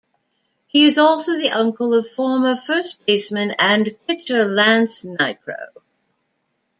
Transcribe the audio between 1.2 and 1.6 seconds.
the